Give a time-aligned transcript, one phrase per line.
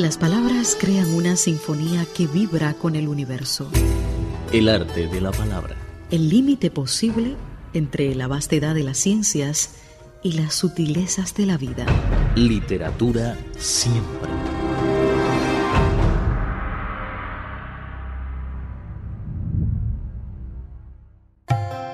[0.00, 3.70] Las palabras crean una sinfonía que vibra con el universo.
[4.50, 5.76] El arte de la palabra.
[6.10, 7.36] El límite posible
[7.74, 9.74] entre la vastedad de las ciencias
[10.22, 11.84] y las sutilezas de la vida.
[12.34, 14.30] Literatura siempre.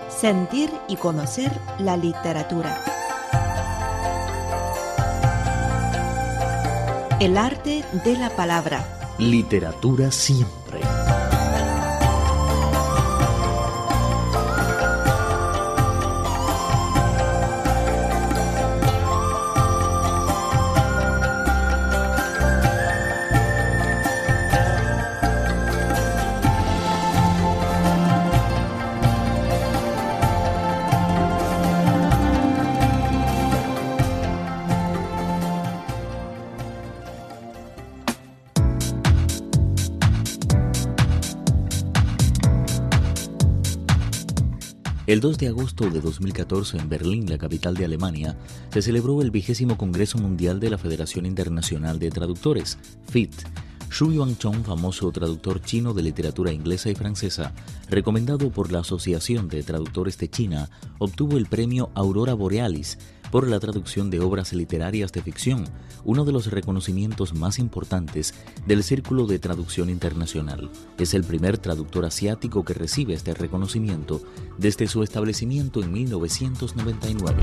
[0.09, 1.50] Sentir y conocer
[1.80, 2.96] la literatura.
[7.19, 9.14] El arte de la palabra.
[9.18, 10.75] Literatura siempre.
[45.07, 48.37] El 2 de agosto de 2014 en Berlín, la capital de Alemania,
[48.73, 52.77] se celebró el vigésimo Congreso Mundial de la Federación Internacional de Traductores,
[53.09, 53.33] FIT.
[53.89, 57.55] Xu Yuanchong, famoso traductor chino de literatura inglesa y francesa,
[57.89, 62.98] recomendado por la Asociación de Traductores de China, obtuvo el premio Aurora Borealis
[63.31, 65.65] por la traducción de obras literarias de ficción,
[66.05, 68.35] uno de los reconocimientos más importantes
[68.67, 70.71] del Círculo de Traducción Internacional.
[70.99, 74.23] Es el primer traductor asiático que recibe este reconocimiento
[74.59, 77.43] desde su establecimiento en 1999.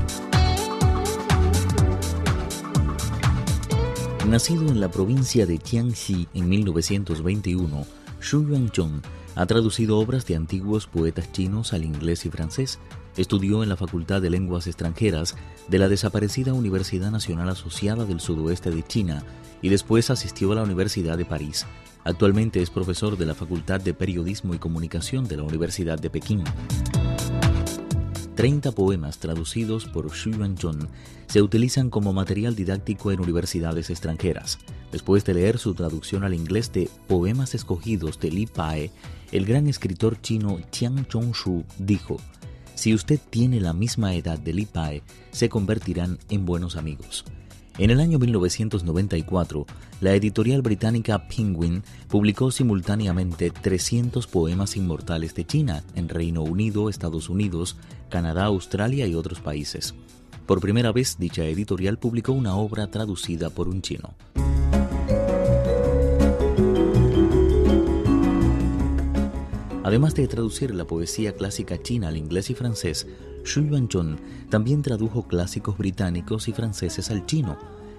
[4.27, 7.85] Nacido en la provincia de Jiangxi en 1921,
[8.21, 9.01] Xu Yuanchong
[9.35, 12.79] ha traducido obras de antiguos poetas chinos al inglés y francés.
[13.15, 15.35] Estudió en la Facultad de Lenguas Extranjeras
[15.67, 19.23] de la desaparecida Universidad Nacional Asociada del Sudoeste de China
[19.61, 21.67] y después asistió a la Universidad de París.
[22.03, 26.43] Actualmente es profesor de la Facultad de Periodismo y Comunicación de la Universidad de Pekín.
[28.35, 30.87] 30 poemas traducidos por Xu Yuanchong
[31.27, 34.57] se utilizan como material didáctico en universidades extranjeras.
[34.91, 38.91] Después de leer su traducción al inglés de Poemas escogidos de Li Pae,
[39.31, 42.17] el gran escritor chino Chiang Chong-shu dijo:
[42.83, 47.23] Si usted tiene la misma edad de Li Pae, se convertirán en buenos amigos.
[47.77, 49.65] En el año 1994,
[50.01, 57.29] la editorial británica Penguin publicó simultáneamente 300 poemas inmortales de China en Reino Unido, Estados
[57.29, 57.77] Unidos,
[58.09, 59.95] Canadá, Australia y otros países.
[60.45, 64.13] Por primera vez, dicha editorial publicó una obra traducida por un chino.
[69.83, 73.05] Además de traducir la poesía clásica china al inglés y francés,
[73.43, 74.17] Xu Yuanchong
[74.49, 77.57] también tradujo clásicos británicos y franceses al chino.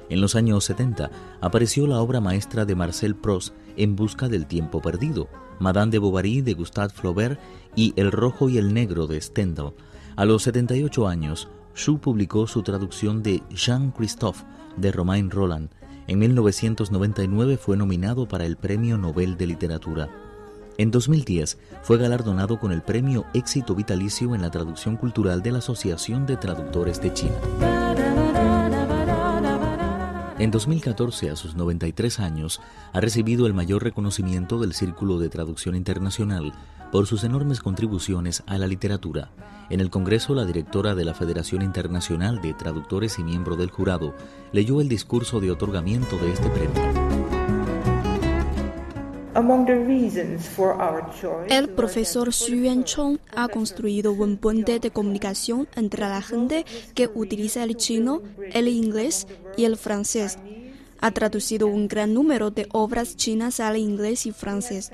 [0.09, 1.11] En los años 70
[1.43, 5.29] apareció la obra maestra de Marcel Proust En busca del tiempo perdido,
[5.59, 7.39] Madame de Bovary de Gustave Flaubert
[7.77, 9.75] y El rojo y el negro de Stendhal.
[10.17, 14.45] A los 78 años, Xu publicó su traducción de Jean-Christophe
[14.79, 15.69] de Romain Roland.
[16.07, 20.24] En 1999 fue nominado para el Premio Nobel de Literatura.
[20.77, 25.59] En 2010 fue galardonado con el Premio Éxito Vitalicio en la Traducción Cultural de la
[25.59, 27.37] Asociación de Traductores de China.
[30.37, 32.61] En 2014, a sus 93 años,
[32.93, 36.53] ha recibido el mayor reconocimiento del Círculo de Traducción Internacional
[36.91, 39.31] por sus enormes contribuciones a la literatura.
[39.71, 44.15] En el Congreso, la directora de la Federación Internacional de Traductores y miembro del jurado
[44.53, 47.04] leyó el discurso de otorgamiento de este premio.
[51.49, 56.65] El profesor Xu Yuanchong ha construido un puente de comunicación entre la gente
[56.95, 60.39] que utiliza el chino, el inglés y el francés.
[61.01, 64.93] Ha traducido un gran número de obras chinas al inglés y francés.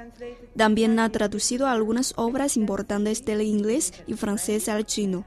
[0.57, 5.27] También ha traducido algunas obras importantes del inglés y francés al chino.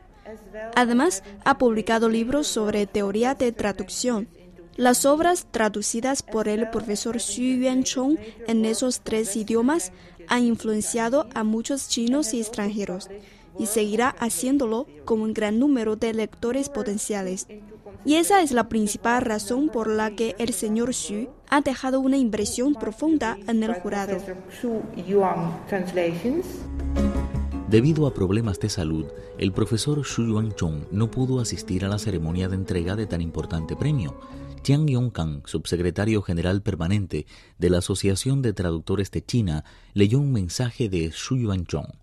[0.76, 4.28] Además, ha publicado libros sobre teoría de traducción
[4.76, 8.18] las obras traducidas por el profesor Xu Yuanchong
[8.48, 9.92] en esos tres idiomas
[10.28, 13.10] han influenciado a muchos chinos y extranjeros
[13.60, 17.48] y seguirá haciéndolo con un gran número de lectores potenciales.
[18.06, 22.18] Y esa es la principal razón por la que el señor Xu ha dejado una
[22.18, 24.18] impresión profunda en el jurado.
[27.70, 29.06] Debido a problemas de salud,
[29.38, 33.76] el profesor Xu Yuanchong no pudo asistir a la ceremonia de entrega de tan importante
[33.76, 34.16] premio.
[34.64, 37.26] Jiang Yongkang, subsecretario general permanente
[37.58, 42.03] de la Asociación de Traductores de China, leyó un mensaje de Xu Yuanchong.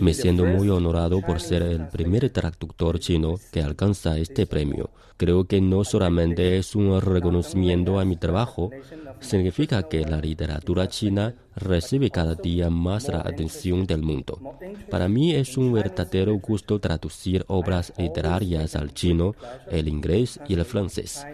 [0.00, 4.90] Me siento muy honorado por ser el primer traductor chino que alcanza este premio.
[5.16, 8.72] Creo que no solamente es un reconocimiento a mi trabajo,
[9.20, 14.58] significa que la literatura china recibe cada día más la atención del mundo.
[14.90, 19.36] Para mí es un verdadero gusto traducir obras literarias al chino,
[19.70, 21.24] el inglés y el francés.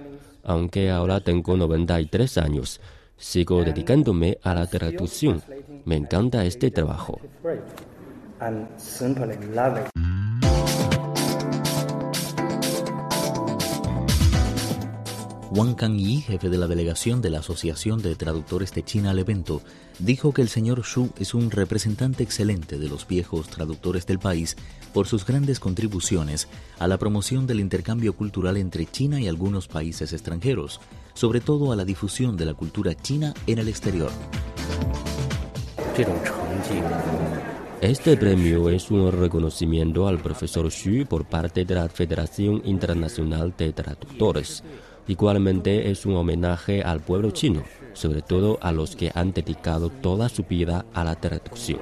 [0.44, 2.78] Aunque ahora tengo 93 años,
[3.16, 5.42] Sigo dedicándome a la traducción.
[5.84, 7.20] Me encanta este trabajo.
[15.54, 19.60] Wang Kangyi, jefe de la delegación de la Asociación de Traductores de China al evento,
[19.98, 24.56] dijo que el señor Xu es un representante excelente de los viejos traductores del país
[24.94, 30.14] por sus grandes contribuciones a la promoción del intercambio cultural entre China y algunos países
[30.14, 30.80] extranjeros,
[31.12, 34.10] sobre todo a la difusión de la cultura china en el exterior.
[37.82, 43.74] Este premio es un reconocimiento al profesor Xu por parte de la Federación Internacional de
[43.74, 44.64] Traductores.
[45.08, 50.28] Igualmente es un homenaje al pueblo chino, sobre todo a los que han dedicado toda
[50.28, 51.80] su vida a la traducción.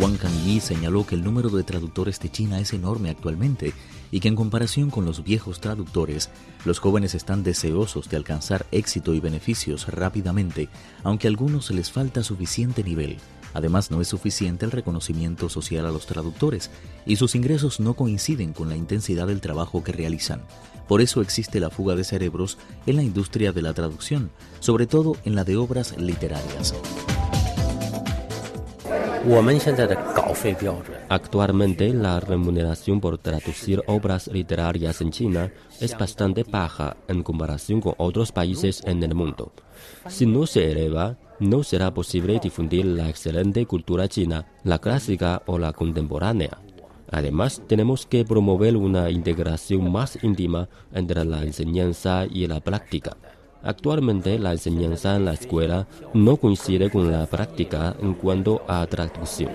[0.00, 3.72] Wang Kangyi señaló que el número de traductores de China es enorme actualmente
[4.10, 6.28] y que en comparación con los viejos traductores,
[6.64, 10.68] los jóvenes están deseosos de alcanzar éxito y beneficios rápidamente,
[11.04, 13.18] aunque a algunos les falta suficiente nivel.
[13.54, 16.70] Además, no es suficiente el reconocimiento social a los traductores
[17.06, 20.42] y sus ingresos no coinciden con la intensidad del trabajo que realizan.
[20.88, 25.16] Por eso existe la fuga de cerebros en la industria de la traducción, sobre todo
[25.24, 26.74] en la de obras literarias.
[31.08, 37.94] Actualmente la remuneración por traducir obras literarias en China es bastante baja en comparación con
[37.98, 39.52] otros países en el mundo.
[40.08, 45.58] Si no se eleva, no será posible difundir la excelente cultura china, la clásica o
[45.58, 46.58] la contemporánea.
[47.10, 53.16] Además, tenemos que promover una integración más íntima entre la enseñanza y la práctica.
[53.62, 59.50] Actualmente la enseñanza en la escuela no coincide con la práctica en cuanto a traducción.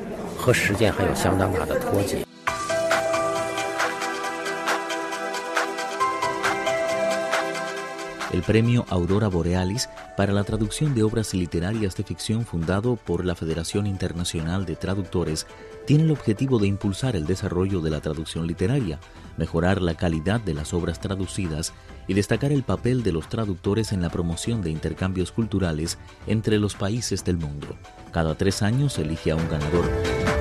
[8.33, 9.87] El premio Aurora Borealis
[10.17, 15.47] para la traducción de obras literarias de ficción fundado por la Federación Internacional de Traductores
[15.85, 18.99] tiene el objetivo de impulsar el desarrollo de la traducción literaria,
[19.37, 21.73] mejorar la calidad de las obras traducidas
[22.05, 25.97] y destacar el papel de los traductores en la promoción de intercambios culturales
[26.27, 27.77] entre los países del mundo.
[28.11, 30.36] Cada tres años elige a un ganador.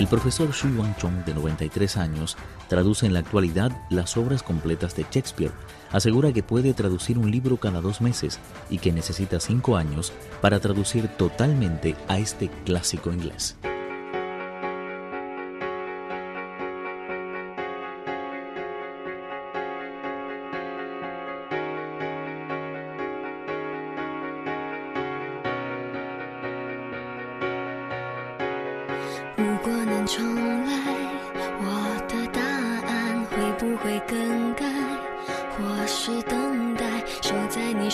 [0.00, 2.38] El profesor Xu Yuanchong, de 93 años,
[2.68, 5.52] traduce en la actualidad las obras completas de Shakespeare.
[5.92, 10.10] Asegura que puede traducir un libro cada dos meses y que necesita cinco años
[10.40, 13.58] para traducir totalmente a este clásico inglés.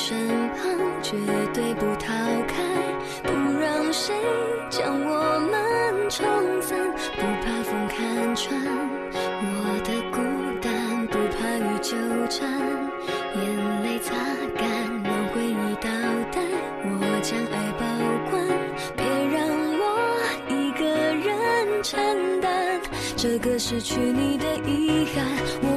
[0.09, 0.17] 身
[0.51, 1.17] 旁绝
[1.53, 2.15] 对不逃
[2.47, 2.63] 开
[3.25, 4.15] 不让谁
[4.71, 6.25] 将我们冲
[6.63, 6.79] 散
[7.17, 8.57] 不怕风看穿。
[9.13, 10.23] 我的孤
[10.63, 11.97] 单不怕雨纠
[12.31, 12.49] 缠
[13.35, 14.15] 眼泪擦
[14.55, 15.91] 干让回忆倒
[16.31, 16.41] 带
[16.85, 17.85] 我将爱保
[18.31, 18.47] 管
[18.97, 19.43] 别让
[19.81, 19.85] 我
[20.49, 22.81] 一个人承担。
[23.17, 25.27] 这个失去你的遗憾
[25.63, 25.76] 我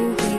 [0.00, 0.29] through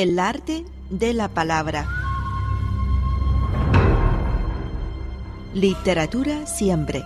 [0.00, 1.88] El arte de la palabra.
[5.54, 7.02] Literatura siempre.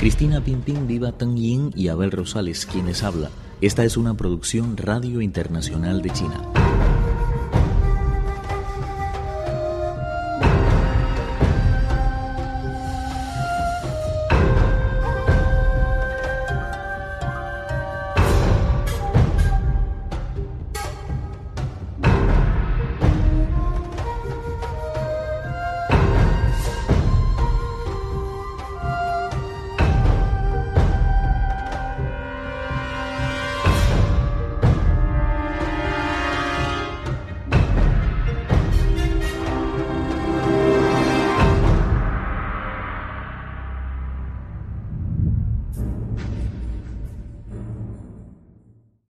[0.00, 3.30] Cristina Pimpín, Viva Tang Yin y Abel Rosales, quienes habla.
[3.60, 6.61] Esta es una producción Radio Internacional de China.